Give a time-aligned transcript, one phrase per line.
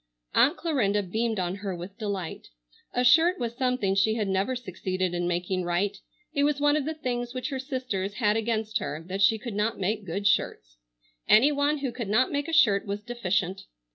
[0.33, 2.47] Aunt Clarinda beamed on her with delight.
[2.91, 5.95] A shirt was something she had never succeeded in making right.
[6.33, 9.53] It was one of the things which her sisters had against her that she could
[9.53, 10.77] not make good shirts.
[11.27, 13.65] Any one who could not make a shirt was deficient.